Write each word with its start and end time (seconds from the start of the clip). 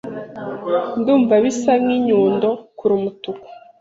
Ndumva 0.99 1.33
bisa 1.43 1.71
nkinyundo 1.81 2.49
kure 2.77 2.93
umutuku 2.99 3.45